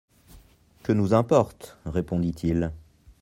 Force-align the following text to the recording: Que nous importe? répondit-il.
Que 0.81 0.93
nous 0.93 1.13
importe? 1.13 1.77
répondit-il. 1.85 2.71